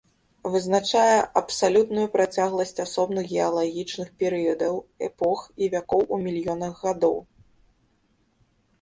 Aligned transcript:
Вызначае 0.53 1.17
абсалютную 1.41 2.05
працягласць 2.15 2.81
асобных 2.85 3.29
геалагічных 3.37 4.09
перыядаў, 4.25 4.83
эпох 5.11 5.39
і 5.61 5.71
вякоў 5.77 6.01
у 6.15 6.23
мільёнах 6.27 6.73
гадоў. 6.91 7.17